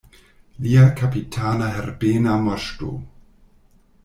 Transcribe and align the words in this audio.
Lia 0.67 0.85
kapitana 1.01 1.69
Herbena 1.75 2.39
Moŝto! 2.47 2.91